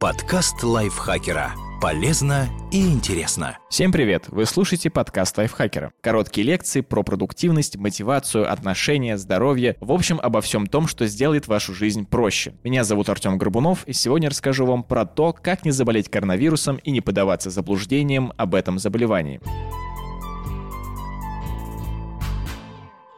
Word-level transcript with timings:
Подкаст 0.00 0.62
лайфхакера. 0.62 1.52
Полезно 1.78 2.48
и 2.72 2.88
интересно. 2.88 3.58
Всем 3.68 3.92
привет! 3.92 4.24
Вы 4.28 4.46
слушаете 4.46 4.88
подкаст 4.88 5.36
лайфхакера. 5.36 5.92
Короткие 6.00 6.46
лекции 6.46 6.80
про 6.80 7.02
продуктивность, 7.02 7.76
мотивацию, 7.76 8.50
отношения, 8.50 9.18
здоровье. 9.18 9.76
В 9.78 9.92
общем, 9.92 10.18
обо 10.22 10.40
всем 10.40 10.66
том, 10.66 10.86
что 10.86 11.06
сделает 11.06 11.48
вашу 11.48 11.74
жизнь 11.74 12.06
проще. 12.06 12.54
Меня 12.64 12.82
зовут 12.82 13.10
Артем 13.10 13.36
Горбунов, 13.36 13.84
и 13.86 13.92
сегодня 13.92 14.30
расскажу 14.30 14.64
вам 14.64 14.84
про 14.84 15.04
то, 15.04 15.34
как 15.34 15.66
не 15.66 15.70
заболеть 15.70 16.08
коронавирусом 16.08 16.76
и 16.76 16.92
не 16.92 17.02
поддаваться 17.02 17.50
заблуждениям 17.50 18.32
об 18.38 18.54
этом 18.54 18.78
заболевании. 18.78 19.38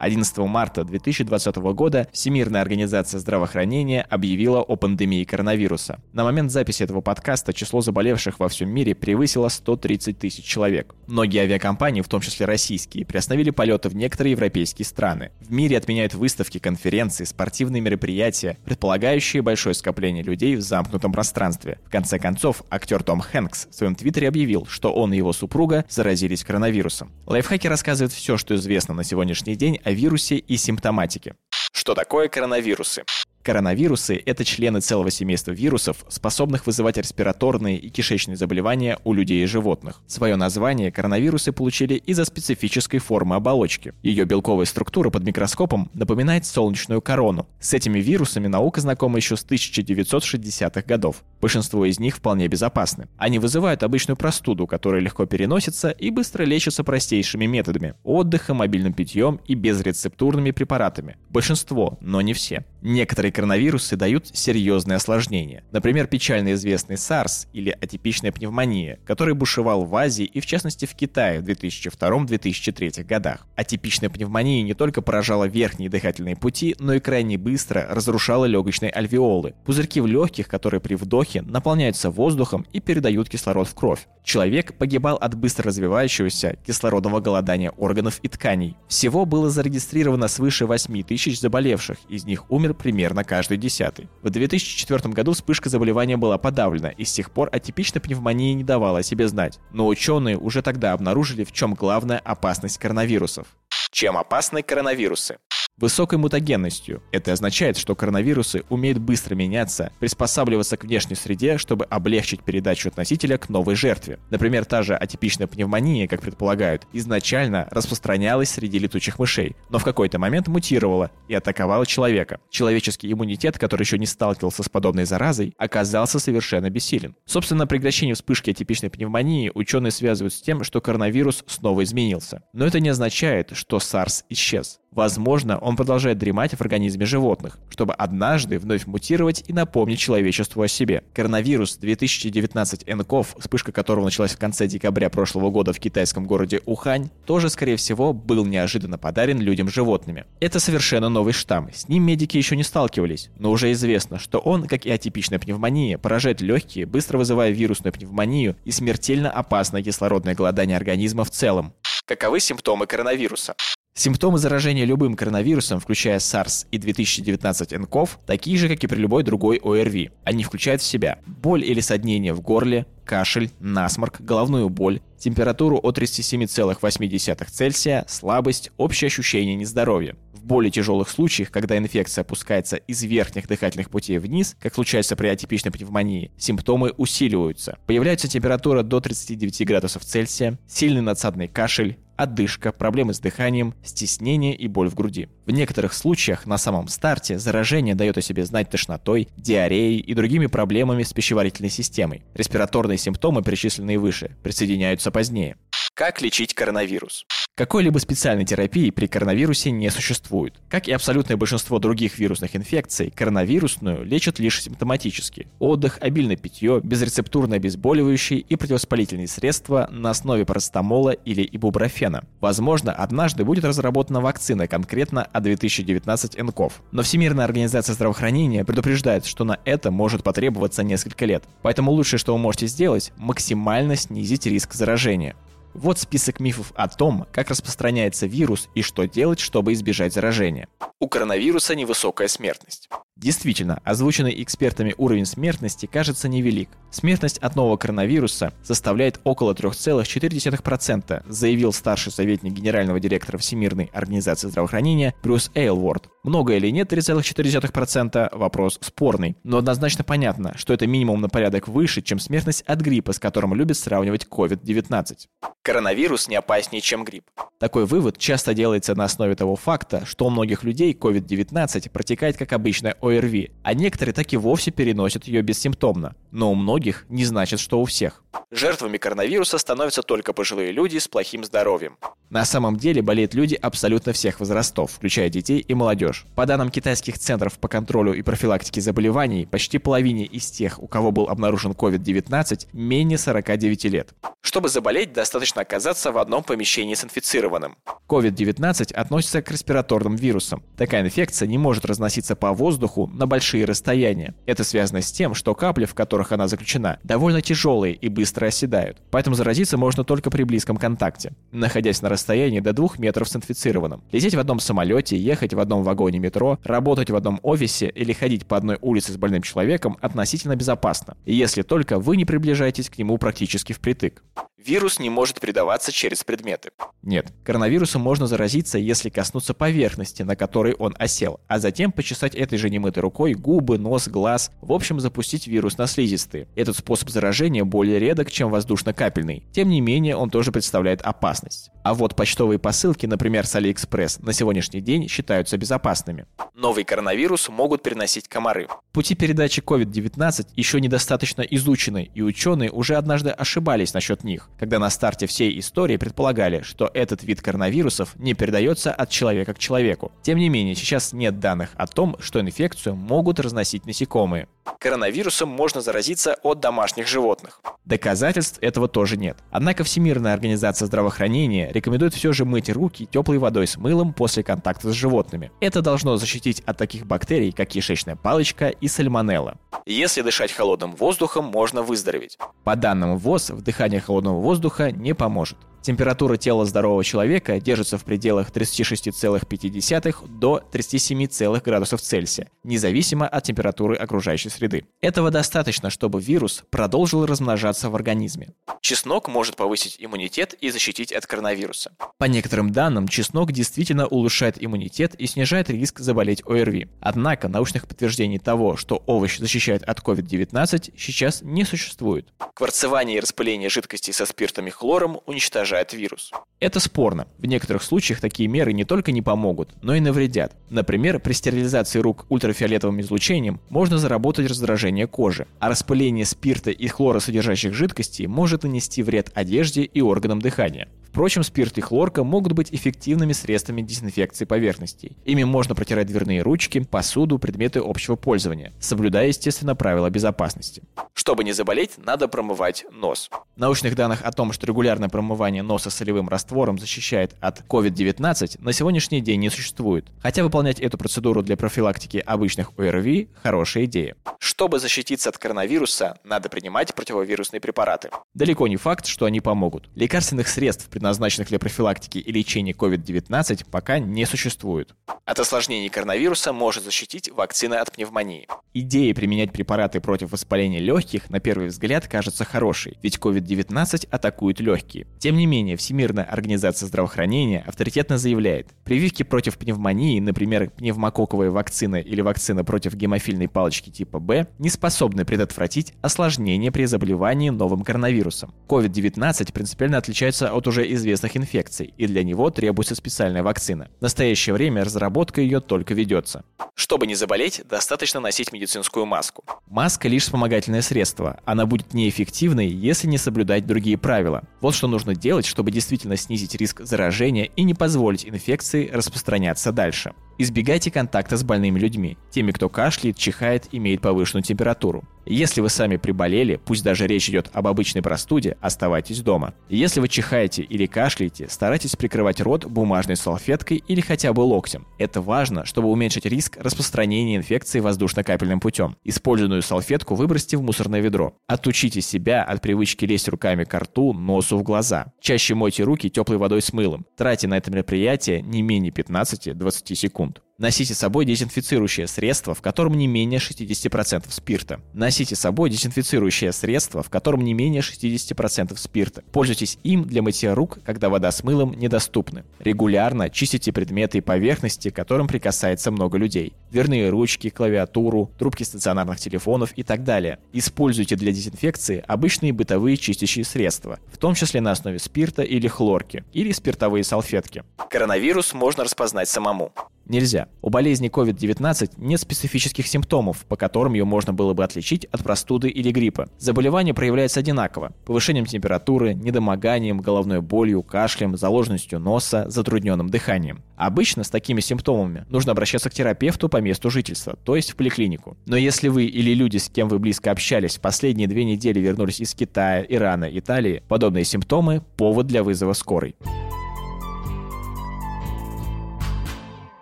11 0.03 0.37
марта 0.39 0.83
2020 0.83 1.55
года 1.55 2.09
Всемирная 2.11 2.61
организация 2.61 3.19
здравоохранения 3.19 4.01
объявила 4.01 4.59
о 4.59 4.75
пандемии 4.75 5.23
коронавируса. 5.23 6.01
На 6.11 6.25
момент 6.25 6.51
записи 6.51 6.83
этого 6.83 6.99
подкаста 6.99 7.53
число 7.53 7.79
заболевших 7.79 8.37
во 8.37 8.49
всем 8.49 8.69
мире 8.69 8.95
превысило 8.95 9.47
130 9.47 10.19
тысяч 10.19 10.43
человек. 10.43 10.93
Многие 11.07 11.43
авиакомпании, 11.43 12.01
в 12.01 12.09
том 12.09 12.19
числе 12.19 12.45
российские, 12.45 13.05
приостановили 13.05 13.49
полеты 13.51 13.87
в 13.87 13.95
некоторые 13.95 14.31
европейские 14.31 14.85
страны. 14.85 15.31
В 15.39 15.51
мире 15.53 15.77
отменяют 15.77 16.13
выставки, 16.13 16.57
конференции, 16.57 17.23
спортивные 17.23 17.81
мероприятия, 17.81 18.57
предполагающие 18.65 19.41
большое 19.41 19.73
скопление 19.73 20.23
людей 20.23 20.57
в 20.57 20.61
замкнутом 20.61 21.13
пространстве. 21.13 21.79
В 21.85 21.89
конце 21.89 22.19
концов, 22.19 22.63
актер 22.69 23.03
Том 23.03 23.21
Хэнкс 23.21 23.67
в 23.71 23.73
своем 23.73 23.95
твиттере 23.95 24.27
объявил, 24.27 24.65
что 24.65 24.91
он 24.91 25.13
и 25.13 25.17
его 25.17 25.31
супруга 25.31 25.85
заразились 25.87 26.43
коронавирусом. 26.43 27.13
Лайфхаки 27.25 27.67
рассказывают 27.67 28.11
все, 28.11 28.37
что 28.37 28.55
известно 28.55 28.93
на 28.93 29.05
сегодняшний 29.05 29.55
день 29.55 29.79
о 29.85 29.92
вирусе 29.93 30.37
и 30.37 30.57
симптоматике. 30.57 31.35
Что 31.71 31.93
такое 31.93 32.27
коронавирусы? 32.27 33.03
Коронавирусы– 33.43 34.23
это 34.25 34.45
члены 34.45 34.79
целого 34.79 35.11
семейства 35.11 35.51
вирусов, 35.51 36.05
способных 36.07 36.65
вызывать 36.65 36.95
респираторные 36.95 37.77
и 37.77 37.89
кишечные 37.89 38.37
заболевания 38.37 38.99
у 39.03 39.11
людей 39.11 39.43
и 39.43 39.47
животных. 39.47 40.01
Свое 40.07 40.37
название 40.37 40.93
коронавирусы 40.93 41.51
получили 41.51 41.95
из-за 41.95 42.23
специфической 42.23 42.99
формы 42.99 43.35
оболочки. 43.35 43.93
Ее 44.01 44.23
белковая 44.23 44.65
структура 44.65 45.09
под 45.09 45.25
микроскопом 45.25 45.91
напоминает 45.93 46.45
солнечную 46.45 47.01
корону. 47.01 47.45
С 47.59 47.73
этими 47.73 47.99
вирусами 47.99 48.47
наука 48.47 48.79
знакома 48.79 49.17
еще 49.17 49.35
с 49.35 49.45
1960-х 49.45 50.81
годов. 50.83 51.23
Большинство 51.41 51.85
из 51.85 51.99
них 51.99 52.15
вполне 52.15 52.47
безопасны. 52.47 53.09
Они 53.17 53.39
вызывают 53.39 53.83
обычную 53.83 54.15
простуду, 54.15 54.67
которая 54.67 55.01
легко 55.01 55.25
переносится 55.25 55.89
и 55.89 56.11
быстро 56.11 56.43
лечится 56.43 56.85
простейшими 56.85 57.45
методами– 57.45 57.95
отдыхом, 58.03 58.57
мобильным 58.57 58.93
питьем 58.93 59.41
и 59.45 59.53
безрецептурными 59.53 60.51
препаратами. 60.51 61.17
Большинство, 61.29 61.97
но 61.99 62.21
не 62.21 62.33
все. 62.33 62.63
Некоторые 62.85 63.31
коронавирусы 63.31 63.95
дают 63.95 64.27
серьезные 64.33 64.97
осложнения. 64.97 65.63
Например, 65.71 66.05
печально 66.05 66.51
известный 66.51 66.97
SARS 66.97 67.47
или 67.53 67.69
атипичная 67.69 68.33
пневмония, 68.33 68.99
который 69.05 69.35
бушевал 69.35 69.85
в 69.85 69.95
Азии 69.95 70.25
и 70.25 70.41
в 70.41 70.45
частности 70.45 70.85
в 70.85 70.93
Китае 70.93 71.39
в 71.39 71.45
2002-2003 71.45 73.05
годах. 73.05 73.47
Атипичная 73.55 74.09
пневмония 74.09 74.63
не 74.63 74.73
только 74.73 75.01
поражала 75.01 75.45
верхние 75.45 75.89
дыхательные 75.89 76.35
пути, 76.35 76.75
но 76.77 76.93
и 76.93 76.99
крайне 76.99 77.37
быстро 77.37 77.87
разрушала 77.89 78.43
легочные 78.43 78.91
альвеолы, 78.91 79.53
пузырьки 79.63 80.01
в 80.01 80.07
легких, 80.07 80.49
которые 80.49 80.81
при 80.81 80.95
вдохе 80.95 81.41
наполняются 81.41 82.09
воздухом 82.09 82.65
и 82.73 82.81
передают 82.81 83.29
кислород 83.29 83.69
в 83.69 83.75
кровь. 83.75 84.05
Человек 84.25 84.73
погибал 84.73 85.15
от 85.15 85.35
быстро 85.35 85.69
развивающегося 85.69 86.57
кислородного 86.67 87.21
голодания 87.21 87.71
органов 87.71 88.19
и 88.23 88.27
тканей. 88.27 88.75
Всего 88.89 89.23
было 89.23 89.49
зарегистрировано 89.49 90.27
свыше 90.27 90.65
8 90.65 91.03
тысяч 91.03 91.39
заболевших, 91.39 91.95
из 92.09 92.25
них 92.25 92.51
умер 92.51 92.72
примерно 92.73 93.23
каждый 93.23 93.57
десятый. 93.57 94.09
В 94.21 94.29
2004 94.29 95.13
году 95.13 95.33
вспышка 95.33 95.69
заболевания 95.69 96.17
была 96.17 96.37
подавлена, 96.37 96.89
и 96.89 97.05
с 97.05 97.11
тех 97.13 97.31
пор 97.31 97.49
атипичная 97.51 98.01
пневмония 98.01 98.53
не 98.53 98.63
давала 98.63 98.99
о 98.99 99.03
себе 99.03 99.27
знать. 99.27 99.59
Но 99.71 99.87
ученые 99.87 100.37
уже 100.37 100.61
тогда 100.61 100.93
обнаружили, 100.93 101.43
в 101.43 101.51
чем 101.51 101.73
главная 101.73 102.19
опасность 102.19 102.77
коронавирусов. 102.77 103.47
Чем 103.91 104.17
опасны 104.17 104.63
коронавирусы? 104.63 105.37
Высокой 105.77 106.17
мутагенностью. 106.19 107.01
Это 107.11 107.33
означает, 107.33 107.77
что 107.77 107.95
коронавирусы 107.95 108.63
умеют 108.69 108.99
быстро 108.99 109.35
меняться, 109.35 109.91
приспосабливаться 109.99 110.77
к 110.77 110.83
внешней 110.83 111.15
среде, 111.15 111.57
чтобы 111.57 111.85
облегчить 111.85 112.43
передачу 112.43 112.89
от 112.89 112.97
носителя 112.97 113.37
к 113.37 113.49
новой 113.49 113.75
жертве. 113.75 114.19
Например, 114.29 114.65
та 114.65 114.83
же 114.83 114.95
атипичная 114.95 115.47
пневмония, 115.47 116.07
как 116.07 116.21
предполагают, 116.21 116.87
изначально 116.93 117.67
распространялась 117.71 118.49
среди 118.49 118.79
летучих 118.79 119.19
мышей, 119.19 119.55
но 119.69 119.79
в 119.79 119.83
какой-то 119.83 120.19
момент 120.19 120.47
мутировала 120.47 121.11
и 121.27 121.33
атаковала 121.33 121.85
человека. 121.85 122.39
Человеческий 122.49 123.11
иммунитет, 123.11 123.57
который 123.57 123.83
еще 123.83 123.97
не 123.97 124.05
сталкивался 124.05 124.63
с 124.63 124.69
подобной 124.69 125.05
заразой, 125.05 125.53
оказался 125.57 126.19
совершенно 126.19 126.69
бессилен. 126.69 127.15
Собственно, 127.25 127.67
прекращение 127.67 128.15
вспышки 128.15 128.51
атипичной 128.51 128.89
пневмонии 128.89 129.51
ученые 129.53 129.91
связывают 129.91 130.33
с 130.33 130.41
тем, 130.41 130.63
что 130.63 130.81
коронавирус 130.81 131.43
снова 131.47 131.83
изменился. 131.83 132.43
Но 132.53 132.65
это 132.65 132.79
не 132.79 132.89
означает, 132.89 133.51
что 133.53 133.77
SARS 133.77 134.23
исчез. 134.29 134.79
Возможно, 134.91 135.57
он 135.63 135.75
продолжает 135.75 136.17
дремать 136.17 136.53
в 136.53 136.61
организме 136.61 137.05
животных, 137.05 137.57
чтобы 137.69 137.93
однажды 137.93 138.59
вновь 138.59 138.85
мутировать 138.85 139.43
и 139.47 139.53
напомнить 139.53 139.99
человечеству 139.99 140.61
о 140.61 140.67
себе. 140.67 141.03
Коронавирус 141.13 141.77
2019 141.77 142.83
nCoV, 142.83 143.27
вспышка 143.39 143.71
которого 143.71 144.05
началась 144.05 144.33
в 144.33 144.37
конце 144.37 144.67
декабря 144.67 145.09
прошлого 145.09 145.49
года 145.49 145.73
в 145.73 145.79
китайском 145.79 146.25
городе 146.25 146.61
Ухань, 146.65 147.09
тоже, 147.25 147.49
скорее 147.49 147.77
всего, 147.77 148.13
был 148.13 148.45
неожиданно 148.45 148.97
подарен 148.97 149.39
людям 149.39 149.69
животными. 149.69 150.25
Это 150.39 150.59
совершенно 150.59 151.09
новый 151.09 151.33
штамм, 151.33 151.69
с 151.73 151.87
ним 151.87 152.03
медики 152.03 152.37
еще 152.37 152.55
не 152.55 152.63
сталкивались, 152.63 153.29
но 153.39 153.51
уже 153.51 153.71
известно, 153.71 154.19
что 154.19 154.39
он, 154.39 154.67
как 154.67 154.85
и 154.85 154.91
атипичная 154.91 155.39
пневмония, 155.39 155.97
поражает 155.97 156.41
легкие, 156.41 156.85
быстро 156.85 157.17
вызывая 157.17 157.51
вирусную 157.51 157.93
пневмонию 157.93 158.55
и 158.65 158.71
смертельно 158.71 159.31
опасное 159.31 159.83
кислородное 159.83 160.35
голодание 160.35 160.77
организма 160.77 161.23
в 161.23 161.29
целом. 161.29 161.73
Каковы 162.05 162.39
симптомы 162.39 162.85
коронавируса? 162.85 163.55
Симптомы 163.95 164.39
заражения 164.39 164.85
любым 164.85 165.15
коронавирусом, 165.15 165.79
включая 165.79 166.17
SARS 166.17 166.65
и 166.71 166.79
2019 166.79 167.73
nCoV, 167.73 168.09
такие 168.25 168.57
же, 168.57 168.67
как 168.67 168.83
и 168.83 168.87
при 168.87 168.97
любой 168.97 169.21
другой 169.21 169.57
ОРВИ. 169.63 170.09
Они 170.23 170.43
включают 170.43 170.81
в 170.81 170.85
себя 170.85 171.19
боль 171.27 171.63
или 171.63 171.79
соднение 171.79 172.33
в 172.33 172.41
горле, 172.41 172.87
кашель, 173.05 173.51
насморк, 173.59 174.19
головную 174.19 174.69
боль, 174.69 175.01
температуру 175.19 175.77
от 175.77 175.99
37,8 175.99 177.45
Цельсия, 177.51 178.03
слабость, 178.07 178.71
общее 178.77 179.07
ощущение 179.09 179.55
нездоровья. 179.55 180.15
В 180.33 180.43
более 180.43 180.71
тяжелых 180.71 181.07
случаях, 181.07 181.51
когда 181.51 181.77
инфекция 181.77 182.23
опускается 182.23 182.77
из 182.77 183.03
верхних 183.03 183.47
дыхательных 183.47 183.91
путей 183.91 184.17
вниз, 184.17 184.57
как 184.59 184.73
случается 184.73 185.15
при 185.15 185.27
атипичной 185.27 185.71
пневмонии, 185.71 186.31
симптомы 186.37 186.91
усиливаются. 186.97 187.77
Появляется 187.85 188.27
температура 188.27 188.81
до 188.81 188.99
39 188.99 189.67
градусов 189.67 190.03
Цельсия, 190.03 190.57
сильный 190.67 191.01
надсадный 191.01 191.47
кашель, 191.47 191.99
одышка, 192.15 192.71
проблемы 192.71 193.13
с 193.13 193.19
дыханием, 193.19 193.73
стеснение 193.83 194.55
и 194.55 194.67
боль 194.67 194.89
в 194.89 194.95
груди. 194.95 195.29
В 195.45 195.51
некоторых 195.51 195.93
случаях 195.93 196.45
на 196.45 196.57
самом 196.57 196.87
старте 196.87 197.39
заражение 197.39 197.95
дает 197.95 198.17
о 198.17 198.21
себе 198.21 198.45
знать 198.45 198.69
тошнотой, 198.69 199.27
диареей 199.37 199.99
и 199.99 200.13
другими 200.13 200.47
проблемами 200.47 201.03
с 201.03 201.13
пищеварительной 201.13 201.69
системой. 201.69 202.23
Респираторные 202.33 202.97
симптомы, 202.97 203.43
перечисленные 203.43 203.99
выше, 203.99 204.35
присоединяются 204.43 205.11
позднее. 205.11 205.57
Как 205.95 206.23
лечить 206.23 206.55
коронавирус? 206.55 207.23
Какой-либо 207.55 207.99
специальной 207.99 208.45
терапии 208.45 208.89
при 208.89 209.05
коронавирусе 209.05 209.69
не 209.69 209.91
существует. 209.91 210.55
Как 210.67 210.87
и 210.87 210.91
абсолютное 210.91 211.37
большинство 211.37 211.77
других 211.77 212.17
вирусных 212.17 212.55
инфекций, 212.55 213.11
коронавирусную 213.11 214.03
лечат 214.03 214.39
лишь 214.39 214.63
симптоматически. 214.63 215.49
Отдых, 215.59 215.99
обильное 216.01 216.35
питье, 216.35 216.81
безрецептурные 216.83 217.57
обезболивающие 217.57 218.39
и 218.39 218.55
противовоспалительные 218.55 219.27
средства 219.27 219.87
на 219.91 220.09
основе 220.09 220.47
парацетамола 220.47 221.11
или 221.11 221.47
ибупрофена. 221.51 222.23
Возможно, 222.41 222.91
однажды 222.91 223.45
будет 223.45 223.63
разработана 223.63 224.19
вакцина 224.19 224.67
конкретно 224.67 225.25
от 225.25 225.43
2019 225.43 226.33
nCoV. 226.33 226.71
Но 226.91 227.03
Всемирная 227.03 227.45
организация 227.45 227.93
здравоохранения 227.93 228.65
предупреждает, 228.65 229.27
что 229.27 229.43
на 229.43 229.59
это 229.63 229.91
может 229.91 230.23
потребоваться 230.23 230.81
несколько 230.81 231.25
лет. 231.25 231.43
Поэтому 231.61 231.91
лучшее, 231.91 232.17
что 232.17 232.33
вы 232.33 232.39
можете 232.39 232.65
сделать, 232.65 233.13
максимально 233.17 233.95
снизить 233.95 234.47
риск 234.47 234.73
заражения. 234.73 235.35
Вот 235.73 235.97
список 235.97 236.39
мифов 236.39 236.71
о 236.75 236.87
том, 236.87 237.25
как 237.31 237.49
распространяется 237.49 238.27
вирус 238.27 238.69
и 238.75 238.81
что 238.81 239.05
делать, 239.05 239.39
чтобы 239.39 239.73
избежать 239.73 240.13
заражения. 240.13 240.67
У 240.99 241.07
коронавируса 241.07 241.75
невысокая 241.75 242.27
смертность. 242.27 242.89
Действительно, 243.15 243.79
озвученный 243.83 244.41
экспертами 244.41 244.95
уровень 244.97 245.25
смертности 245.25 245.85
кажется 245.85 246.27
невелик. 246.27 246.67
Смертность 246.89 247.37
от 247.37 247.55
нового 247.55 247.77
коронавируса 247.77 248.53
составляет 248.63 249.19
около 249.23 249.53
3,4%, 249.53 251.23
заявил 251.27 251.71
старший 251.73 252.11
советник 252.11 252.53
генерального 252.53 252.99
директора 252.99 253.37
Всемирной 253.37 253.91
организации 253.93 254.49
здравоохранения 254.49 255.13
Брюс 255.23 255.51
Эйлворд. 255.53 256.09
Много 256.23 256.55
или 256.55 256.69
нет 256.69 256.91
3,4%– 256.91 258.29
вопрос 258.37 258.79
спорный, 258.81 259.37
но 259.43 259.57
однозначно 259.57 260.03
понятно, 260.03 260.57
что 260.57 260.73
это 260.73 260.87
минимум 260.87 261.21
на 261.21 261.29
порядок 261.29 261.67
выше, 261.67 262.01
чем 262.01 262.19
смертность 262.19 262.63
от 262.63 262.81
гриппа, 262.81 263.13
с 263.13 263.19
которым 263.19 263.53
любят 263.53 263.77
сравнивать 263.77 264.27
COVID-19. 264.29 265.27
Коронавирус 265.61 266.27
не 266.27 266.35
опаснее, 266.35 266.81
чем 266.81 267.03
грипп. 267.03 267.25
Такой 267.59 267.85
вывод 267.85 268.17
часто 268.17 268.53
делается 268.53 268.95
на 268.95 269.05
основе 269.05 269.35
того 269.35 269.55
факта, 269.55 270.05
что 270.05 270.25
у 270.25 270.29
многих 270.29 270.63
людей 270.63 270.97
COVID-19 270.99 271.89
протекает 271.89 272.37
как 272.37 272.51
обычная 272.53 272.97
ОРВИ, 273.03 273.51
а 273.63 273.73
некоторые 273.73 274.13
так 274.13 274.31
и 274.33 274.37
вовсе 274.37 274.71
переносят 274.71 275.25
ее 275.25 275.41
бессимптомно. 275.41 276.15
Но 276.31 276.51
у 276.51 276.55
многих 276.55 277.05
не 277.09 277.25
значит, 277.25 277.59
что 277.59 277.81
у 277.81 277.85
всех. 277.85 278.22
Жертвами 278.51 278.97
коронавируса 278.97 279.57
становятся 279.57 280.03
только 280.03 280.33
пожилые 280.33 280.71
люди 280.71 280.97
с 280.97 281.07
плохим 281.07 281.43
здоровьем. 281.43 281.97
На 282.29 282.45
самом 282.45 282.77
деле 282.77 283.01
болеют 283.01 283.35
люди 283.35 283.53
абсолютно 283.55 284.11
всех 284.11 284.39
возрастов, 284.39 284.91
включая 284.91 285.29
детей 285.29 285.59
и 285.59 285.73
молодежь. 285.75 286.25
По 286.35 286.45
данным 286.45 286.69
китайских 286.69 287.19
центров 287.19 287.59
по 287.59 287.67
контролю 287.67 288.13
и 288.13 288.21
профилактике 288.21 288.81
заболеваний, 288.81 289.45
почти 289.45 289.77
половине 289.77 290.25
из 290.25 290.49
тех, 290.49 290.81
у 290.81 290.87
кого 290.87 291.11
был 291.11 291.29
обнаружен 291.29 291.73
COVID-19, 291.73 292.67
менее 292.73 293.17
49 293.17 293.85
лет. 293.85 294.13
Чтобы 294.41 294.69
заболеть, 294.69 295.13
достаточно 295.13 295.61
оказаться 295.61 296.11
в 296.11 296.17
одном 296.17 296.43
помещении 296.43 296.95
с 296.95 297.03
инфицированным. 297.03 297.77
COVID-19 298.09 298.93
относится 298.93 299.41
к 299.41 299.51
респираторным 299.51 300.15
вирусам. 300.15 300.63
Такая 300.75 301.03
инфекция 301.03 301.47
не 301.47 301.57
может 301.57 301.85
разноситься 301.85 302.35
по 302.35 302.51
воздуху 302.51 303.07
на 303.13 303.27
большие 303.27 303.65
расстояния. 303.65 304.35
Это 304.45 304.63
связано 304.63 305.01
с 305.01 305.11
тем, 305.11 305.33
что 305.33 305.55
капли, 305.55 305.85
в 305.85 305.93
которых 305.93 306.31
она 306.31 306.47
заключена, 306.47 306.99
довольно 307.03 307.41
тяжелые 307.41 307.93
и 307.93 308.09
быстро 308.09 308.22
оседают. 308.47 308.97
Поэтому 309.11 309.35
заразиться 309.35 309.77
можно 309.77 310.03
только 310.03 310.29
при 310.29 310.43
близком 310.43 310.77
контакте, 310.77 311.33
находясь 311.51 312.01
на 312.01 312.09
расстоянии 312.09 312.59
до 312.59 312.73
2 312.73 312.89
метров 312.97 313.27
с 313.27 313.35
инфицированным. 313.35 314.03
Лететь 314.11 314.35
в 314.35 314.39
одном 314.39 314.59
самолете, 314.59 315.17
ехать 315.17 315.53
в 315.53 315.59
одном 315.59 315.83
вагоне 315.83 316.19
метро, 316.19 316.59
работать 316.63 317.09
в 317.09 317.15
одном 317.15 317.39
офисе 317.43 317.89
или 317.89 318.13
ходить 318.13 318.45
по 318.45 318.57
одной 318.57 318.77
улице 318.81 319.11
с 319.11 319.17
больным 319.17 319.41
человеком 319.41 319.97
относительно 320.01 320.55
безопасно, 320.55 321.17
если 321.25 321.61
только 321.61 321.99
вы 321.99 322.17
не 322.17 322.25
приближаетесь 322.25 322.89
к 322.89 322.97
нему 322.97 323.17
практически 323.17 323.73
впритык. 323.73 324.23
Вирус 324.65 324.97
не 324.97 325.09
может 325.09 325.41
передаваться 325.41 325.91
через 325.91 326.23
предметы. 326.23 326.69
Нет, 327.01 327.33
коронавирусом 327.43 328.01
можно 328.01 328.27
заразиться, 328.27 328.77
если 328.77 329.09
коснуться 329.09 329.53
поверхности, 329.53 330.23
на 330.23 330.37
которой 330.37 330.73
он 330.75 330.95
осел, 330.97 331.41
а 331.47 331.59
затем 331.59 331.91
почесать 331.91 332.33
этой 332.33 332.57
же 332.57 332.69
немытой 332.69 333.01
рукой 333.01 333.33
губы, 333.33 333.77
нос, 333.77 334.07
глаз, 334.07 334.51
в 334.61 334.71
общем 334.71 335.01
запустить 335.01 335.47
вирус 335.47 335.77
на 335.77 335.85
слизистые. 335.85 336.47
Этот 336.55 336.77
способ 336.77 337.09
заражения 337.09 337.65
более 337.65 337.99
редок, 337.99 338.31
чем 338.31 338.49
воздушно-капельный. 338.51 339.43
Тем 339.51 339.67
не 339.67 339.81
менее, 339.81 340.15
он 340.15 340.29
тоже 340.29 340.53
представляет 340.53 341.01
опасность. 341.01 341.69
А 341.83 341.93
вот 341.93 342.15
почтовые 342.15 342.57
посылки, 342.57 343.05
например, 343.05 343.45
с 343.45 343.55
Алиэкспресс, 343.55 344.19
на 344.19 344.31
сегодняшний 344.31 344.79
день 344.79 345.09
считаются 345.09 345.57
безопасными. 345.57 346.25
Новый 346.53 346.85
коронавирус 346.85 347.49
могут 347.49 347.83
переносить 347.83 348.29
комары. 348.29 348.69
Пути 348.93 349.15
передачи 349.15 349.59
COVID-19 349.59 350.47
еще 350.55 350.79
недостаточно 350.79 351.41
изучены, 351.41 352.09
и 352.13 352.21
ученые 352.21 352.71
уже 352.71 352.95
однажды 352.95 353.31
ошибались 353.31 353.93
насчет 353.93 354.23
них 354.23 354.47
когда 354.63 354.79
на 354.79 354.89
старте 354.89 355.27
всей 355.27 355.59
истории 355.59 355.97
предполагали, 355.97 356.61
что 356.61 356.89
этот 356.93 357.21
вид 357.21 357.41
коронавирусов 357.41 358.15
не 358.15 358.33
передается 358.33 358.93
от 358.93 359.09
человека 359.09 359.53
к 359.53 359.59
человеку. 359.59 360.13
Тем 360.21 360.37
не 360.37 360.47
менее, 360.47 360.73
сейчас 360.73 361.11
нет 361.11 361.41
данных 361.41 361.71
о 361.75 361.85
том, 361.85 362.15
что 362.21 362.39
инфекцию 362.39 362.95
могут 362.95 363.41
разносить 363.41 363.85
насекомые. 363.85 364.47
Коронавирусом 364.79 365.49
можно 365.49 365.81
заразиться 365.81 366.37
от 366.43 366.61
домашних 366.61 367.07
животных. 367.09 367.59
Доказательств 367.83 368.57
этого 368.61 368.87
тоже 368.87 369.17
нет. 369.17 369.37
Однако 369.51 369.83
Всемирная 369.83 370.33
организация 370.33 370.85
здравоохранения 370.85 371.69
рекомендует 371.73 372.13
все 372.13 372.31
же 372.31 372.45
мыть 372.45 372.69
руки 372.69 373.05
теплой 373.05 373.39
водой 373.39 373.67
с 373.67 373.75
мылом 373.75 374.13
после 374.13 374.43
контакта 374.43 374.93
с 374.93 374.95
животными. 374.95 375.51
Это 375.59 375.81
должно 375.81 376.15
защитить 376.15 376.61
от 376.61 376.77
таких 376.77 377.05
бактерий, 377.05 377.51
как 377.51 377.67
кишечная 377.67 378.15
палочка 378.15 378.69
и 378.69 378.87
сальмонелла. 378.87 379.57
Если 379.85 380.21
дышать 380.21 380.53
холодным 380.53 380.95
воздухом, 380.95 381.43
можно 381.43 381.81
выздороветь. 381.81 382.37
По 382.63 382.77
данным 382.77 383.17
ВОЗ, 383.17 383.49
вдыхание 383.49 383.99
холодного 383.99 384.39
воздуха 384.39 384.52
не 384.91 385.13
поможет. 385.13 385.57
Температура 385.83 386.37
тела 386.37 386.65
здорового 386.65 387.03
человека 387.03 387.59
держится 387.59 387.97
в 387.97 388.05
пределах 388.05 388.51
36,5 388.51 390.29
до 390.29 390.61
37, 390.71 391.59
градусов 391.59 391.99
Цельсия, 391.99 392.49
независимо 392.63 393.27
от 393.27 393.43
температуры 393.43 393.97
окружающей 393.97 394.47
среды. 394.47 394.85
Этого 395.01 395.29
достаточно, 395.29 395.89
чтобы 395.89 396.21
вирус 396.21 396.63
продолжил 396.69 397.25
размножаться 397.25 397.89
в 397.89 397.95
организме. 397.95 398.53
Чеснок 398.79 399.27
может 399.27 399.57
повысить 399.57 399.97
иммунитет 399.99 400.53
и 400.53 400.69
защитить 400.69 401.11
от 401.11 401.25
коронавируса. 401.25 401.91
По 402.17 402.25
некоторым 402.25 402.71
данным, 402.71 403.09
чеснок 403.09 403.51
действительно 403.51 404.07
улучшает 404.07 404.63
иммунитет 404.63 405.15
и 405.15 405.27
снижает 405.27 405.69
риск 405.69 405.99
заболеть 405.99 406.43
ОРВИ. 406.45 406.87
Однако 407.01 407.49
научных 407.49 407.89
подтверждений 407.89 408.39
того, 408.39 408.77
что 408.77 409.03
овощ 409.05 409.37
защищает 409.37 409.83
от 409.83 409.99
COVID-19, 409.99 410.93
сейчас 410.97 411.41
не 411.41 411.65
существует. 411.65 412.29
Кварцевание 412.53 413.17
и 413.17 413.19
распыление 413.19 413.69
жидкости 413.69 414.11
со 414.11 414.25
спиртом 414.25 414.67
и 414.67 414.69
хлором 414.69 415.19
уничтожают 415.25 415.72
заражает 415.73 415.93
вирус. 415.93 416.31
Это 416.59 416.79
спорно. 416.79 417.27
В 417.37 417.45
некоторых 417.45 417.83
случаях 417.83 418.21
такие 418.21 418.47
меры 418.47 418.73
не 418.73 418.85
только 418.85 419.11
не 419.11 419.21
помогут, 419.21 419.69
но 419.81 419.95
и 419.95 419.99
навредят. 419.99 420.55
Например, 420.69 421.19
при 421.19 421.33
стерилизации 421.33 421.99
рук 421.99 422.25
ультрафиолетовым 422.29 423.01
излучением 423.01 423.59
можно 423.69 423.97
заработать 423.97 424.49
раздражение 424.49 425.07
кожи, 425.07 425.47
а 425.59 425.69
распыление 425.69 426.25
спирта 426.25 426.71
и 426.71 426.87
хлоросодержащих 426.87 427.73
жидкостей 427.73 428.27
может 428.27 428.63
нанести 428.63 429.03
вред 429.03 429.31
одежде 429.33 429.83
и 429.83 430.01
органам 430.01 430.39
дыхания. 430.39 430.87
Впрочем, 431.13 431.43
спирт 431.43 431.77
и 431.77 431.81
хлорка 431.81 432.23
могут 432.23 432.53
быть 432.53 432.73
эффективными 432.73 433.33
средствами 433.33 433.83
дезинфекции 433.83 434.45
поверхностей. 434.45 435.15
Ими 435.25 435.43
можно 435.43 435.75
протирать 435.75 436.07
дверные 436.07 436.41
ручки, 436.41 436.79
посуду, 436.79 437.37
предметы 437.37 437.81
общего 437.85 438.15
пользования, 438.15 438.73
соблюдая, 438.79 439.27
естественно, 439.27 439.75
правила 439.75 440.09
безопасности. 440.09 440.81
Чтобы 441.13 441.43
не 441.43 441.53
заболеть, 441.53 441.99
надо 442.03 442.27
промывать 442.27 442.85
нос. 442.91 443.29
Научных 443.55 443.95
данных 443.95 444.23
о 444.23 444.31
том, 444.31 444.51
что 444.53 444.65
регулярное 444.65 445.07
промывание 445.07 445.61
носа 445.61 445.91
солевым 445.91 446.29
раствором 446.29 446.79
защищает 446.79 447.35
от 447.39 447.61
COVID-19, 447.61 448.57
на 448.59 448.73
сегодняшний 448.73 449.21
день 449.21 449.39
не 449.39 449.51
существует. 449.51 450.07
Хотя 450.23 450.43
выполнять 450.43 450.79
эту 450.79 450.97
процедуру 450.97 451.43
для 451.43 451.55
профилактики 451.57 452.17
обычных 452.17 452.71
ОРВИ– 452.75 453.29
хорошая 453.43 453.85
идея. 453.85 454.15
Чтобы 454.39 454.79
защититься 454.79 455.29
от 455.29 455.37
коронавируса, 455.37 456.17
надо 456.23 456.49
принимать 456.49 456.95
противовирусные 456.95 457.61
препараты. 457.61 458.09
Далеко 458.33 458.67
не 458.67 458.77
факт, 458.77 459.05
что 459.05 459.25
они 459.25 459.41
помогут. 459.41 459.89
Лекарственных 459.93 460.47
средств, 460.47 460.89
предназначенных 461.03 461.49
для 461.49 461.59
профилактики 461.59 462.17
и 462.17 462.31
лечения 462.31 462.71
COVID-19, 462.71 463.65
пока 463.69 463.99
не 463.99 464.25
существует. 464.25 464.95
От 465.25 465.37
осложнений 465.37 465.89
коронавируса 465.89 466.53
может 466.53 466.85
защитить 466.85 467.29
вакцина 467.29 467.81
от 467.81 467.91
пневмонии. 467.91 468.47
Идея 468.73 469.13
применять 469.13 469.51
препараты 469.51 469.99
против 469.99 470.31
воспаления 470.31 470.79
легких 470.79 471.29
на 471.29 471.41
первый 471.41 471.67
взгляд 471.67 472.07
кажется 472.07 472.45
хорошей, 472.45 472.97
ведь 473.03 473.17
COVID-19 473.17 474.07
атакует 474.09 474.61
легкие. 474.61 475.05
Тем 475.19 475.35
не 475.35 475.45
менее, 475.45 475.75
Всемирная 475.75 476.23
организация 476.23 476.87
здравоохранения 476.87 477.65
авторитетно 477.67 478.17
заявляет, 478.17 478.69
прививки 478.85 479.23
против 479.23 479.57
пневмонии, 479.57 480.21
например, 480.21 480.69
пневмококковая 480.69 481.51
вакцина 481.51 481.97
или 481.97 482.21
вакцина 482.21 482.63
против 482.63 482.93
гемофильной 482.95 483.49
палочки 483.49 483.89
типа 483.89 484.19
Б, 484.19 484.47
не 484.57 484.69
способны 484.69 485.25
предотвратить 485.25 485.93
осложнения 486.01 486.71
при 486.71 486.85
заболевании 486.85 487.49
новым 487.49 487.83
коронавирусом. 487.83 488.53
COVID-19 488.69 489.51
принципиально 489.51 489.97
отличается 489.97 490.53
от 490.53 490.67
уже 490.67 490.92
известных 490.93 491.35
инфекций, 491.37 491.93
и 491.97 492.07
для 492.07 492.23
него 492.23 492.49
требуется 492.49 492.95
специальная 492.95 493.43
вакцина. 493.43 493.89
В 493.99 494.01
настоящее 494.01 494.53
время 494.53 494.83
разработка 494.83 495.41
ее 495.41 495.59
только 495.59 495.93
ведется. 495.93 496.43
Чтобы 496.75 497.05
не 497.07 497.15
заболеть, 497.15 497.61
достаточно 497.69 498.19
носить 498.19 498.51
медицинскую 498.51 499.05
маску. 499.05 499.43
Маска 499.67 500.07
лишь 500.07 500.23
вспомогательное 500.23 500.81
средство. 500.81 501.39
Она 501.45 501.65
будет 501.65 501.93
неэффективной, 501.93 502.67
если 502.67 503.07
не 503.07 503.17
соблюдать 503.17 503.65
другие 503.65 503.97
правила. 503.97 504.43
Вот 504.59 504.73
что 504.73 504.87
нужно 504.87 505.15
делать, 505.15 505.45
чтобы 505.45 505.71
действительно 505.71 506.17
снизить 506.17 506.55
риск 506.55 506.81
заражения 506.81 507.49
и 507.55 507.63
не 507.63 507.73
позволить 507.73 508.25
инфекции 508.25 508.89
распространяться 508.91 509.71
дальше. 509.71 510.13
Избегайте 510.39 510.89
контакта 510.89 511.37
с 511.37 511.43
больными 511.43 511.77
людьми, 511.77 512.17
теми, 512.31 512.51
кто 512.51 512.67
кашляет, 512.67 513.17
чихает, 513.17 513.67
имеет 513.71 514.01
повышенную 514.01 514.43
температуру. 514.43 515.03
Если 515.25 515.61
вы 515.61 515.69
сами 515.69 515.97
приболели, 515.97 516.55
пусть 516.55 516.83
даже 516.83 517.05
речь 517.05 517.29
идет 517.29 517.49
об 517.53 517.67
обычной 517.67 518.01
простуде, 518.01 518.57
оставайтесь 518.59 519.21
дома. 519.21 519.53
Если 519.69 519.99
вы 519.99 520.07
чихаете 520.07 520.63
или 520.83 520.87
кашляете, 520.87 521.47
старайтесь 521.49 521.95
прикрывать 521.95 522.41
рот 522.41 522.65
бумажной 522.65 523.15
салфеткой 523.15 523.83
или 523.87 524.01
хотя 524.01 524.33
бы 524.33 524.41
локтем. 524.41 524.85
Это 524.97 525.21
важно, 525.21 525.65
чтобы 525.65 525.89
уменьшить 525.89 526.25
риск 526.25 526.57
распространения 526.59 527.37
инфекции 527.37 527.79
воздушно-капельным 527.79 528.59
путем. 528.59 528.97
Использованную 529.03 529.61
салфетку 529.61 530.15
выбросьте 530.15 530.57
в 530.57 530.61
мусорное 530.61 530.99
ведро. 530.99 531.35
Отучите 531.47 532.01
себя 532.01 532.43
от 532.43 532.61
привычки 532.61 533.05
лезть 533.05 533.29
руками 533.29 533.63
к 533.63 533.73
рту, 533.73 534.13
носу 534.13 534.57
в 534.57 534.63
глаза. 534.63 535.13
Чаще 535.21 535.55
мойте 535.55 535.83
руки 535.83 536.09
теплой 536.09 536.37
водой 536.37 536.61
с 536.61 536.73
мылом. 536.73 537.05
Тратьте 537.15 537.47
на 537.47 537.57
это 537.57 537.71
мероприятие 537.71 538.41
не 538.41 538.61
менее 538.61 538.91
15-20 538.91 539.95
секунд. 539.95 540.41
Носите 540.59 540.93
с 540.93 540.99
собой 540.99 541.25
дезинфицирующее 541.25 542.05
средство, 542.05 542.53
в 542.53 542.61
котором 542.61 542.93
не 542.93 543.07
менее 543.07 543.39
60% 543.39 544.25
спирта. 544.29 544.81
Носите 544.93 545.35
с 545.35 545.39
собой 545.39 545.71
дезинфицирующее 545.71 546.51
средство, 546.51 547.01
в 547.01 547.09
котором 547.09 547.43
не 547.43 547.55
менее 547.55 547.81
60% 547.81 548.77
спирта. 548.77 549.23
Пользуйтесь 549.31 549.79
им 549.81 550.03
для 550.03 550.21
мытья 550.21 550.53
рук, 550.53 550.77
когда 550.85 551.09
вода 551.09 551.31
с 551.31 551.43
мылом 551.43 551.73
недоступны. 551.73 552.43
Регулярно 552.59 553.31
чистите 553.31 553.73
предметы 553.73 554.19
и 554.19 554.21
поверхности, 554.21 554.91
к 554.91 554.95
которым 554.95 555.27
прикасается 555.27 555.89
много 555.89 556.19
людей. 556.19 556.53
Дверные 556.69 557.09
ручки, 557.09 557.49
клавиатуру, 557.49 558.29
трубки 558.37 558.61
стационарных 558.61 559.19
телефонов 559.19 559.71
и 559.75 559.81
так 559.81 560.03
далее. 560.03 560.37
Используйте 560.53 561.15
для 561.15 561.31
дезинфекции 561.31 562.03
обычные 562.07 562.53
бытовые 562.53 562.97
чистящие 562.97 563.43
средства, 563.43 563.97
в 564.11 564.19
том 564.19 564.35
числе 564.35 564.61
на 564.61 564.69
основе 564.69 564.99
спирта 564.99 565.41
или 565.41 565.67
хлорки, 565.67 566.23
или 566.31 566.51
спиртовые 566.51 567.03
салфетки. 567.03 567.63
Коронавирус 567.89 568.53
можно 568.53 568.83
распознать 568.83 569.29
самому. 569.29 569.73
Нельзя. 570.05 570.47
У 570.61 570.69
болезни 570.69 571.09
COVID-19 571.09 571.93
нет 571.97 572.19
специфических 572.19 572.87
симптомов, 572.87 573.45
по 573.45 573.55
которым 573.55 573.93
ее 573.93 574.03
можно 574.03 574.33
было 574.33 574.53
бы 574.53 574.63
отличить 574.63 575.05
от 575.05 575.23
простуды 575.23 575.69
или 575.69 575.91
гриппа. 575.91 576.29
Заболевание 576.37 576.93
проявляется 576.93 577.39
одинаково– 577.39 577.93
повышением 578.05 578.45
температуры, 578.45 579.13
недомоганием, 579.13 579.99
головной 579.99 580.41
болью, 580.41 580.83
кашлем, 580.83 581.37
заложенностью 581.37 581.99
носа, 581.99 582.45
затрудненным 582.49 583.09
дыханием. 583.09 583.63
Обычно 583.77 584.25
с 584.25 584.29
такими 584.29 584.59
симптомами 584.59 585.25
нужно 585.29 585.53
обращаться 585.53 585.89
к 585.89 585.93
терапевту 585.93 586.49
по 586.49 586.57
месту 586.57 586.89
жительства, 586.89 587.37
то 587.43 587.55
есть 587.55 587.71
в 587.71 587.75
поликлинику. 587.77 588.37
Но 588.45 588.57
если 588.57 588.89
вы 588.89 589.05
или 589.05 589.33
люди, 589.33 589.57
с 589.57 589.69
кем 589.69 589.87
вы 589.87 589.99
близко 589.99 590.31
общались, 590.31 590.77
в 590.77 590.81
последние 590.81 591.27
две 591.29 591.45
недели 591.45 591.79
вернулись 591.79 592.19
из 592.19 592.33
Китая, 592.33 592.85
Ирана, 592.87 593.25
Италии, 593.25 593.83
подобные 593.87 594.25
симптомы– 594.25 594.81
повод 594.97 595.27
для 595.27 595.43
вызова 595.43 595.73
скорой. 595.73 596.15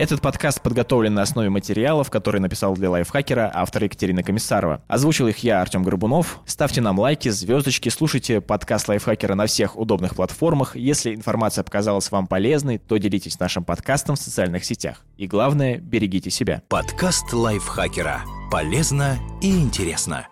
Этот 0.01 0.19
подкаст 0.19 0.63
подготовлен 0.63 1.13
на 1.13 1.21
основе 1.21 1.51
материалов, 1.51 2.09
которые 2.09 2.41
написал 2.41 2.73
для 2.73 2.89
лайфхакера 2.89 3.51
автор 3.53 3.83
Екатерина 3.83 4.23
Комиссарова. 4.23 4.81
Озвучил 4.87 5.27
их 5.27 5.37
я, 5.43 5.61
Артем 5.61 5.83
Горбунов. 5.83 6.39
Ставьте 6.47 6.81
нам 6.81 6.97
лайки, 6.97 7.29
звездочки, 7.29 7.89
слушайте 7.89 8.41
подкаст 8.41 8.87
лайфхакера 8.87 9.35
на 9.35 9.45
всех 9.45 9.77
удобных 9.77 10.15
платформах. 10.15 10.75
Если 10.75 11.13
информация 11.13 11.63
показалась 11.63 12.09
вам 12.09 12.25
полезной, 12.25 12.79
то 12.79 12.97
делитесь 12.97 13.39
нашим 13.39 13.63
подкастом 13.63 14.15
в 14.15 14.19
социальных 14.19 14.65
сетях. 14.65 15.05
И 15.17 15.27
главное, 15.27 15.77
берегите 15.77 16.31
себя. 16.31 16.63
Подкаст 16.67 17.31
лайфхакера. 17.31 18.21
Полезно 18.49 19.19
и 19.43 19.51
интересно. 19.51 20.27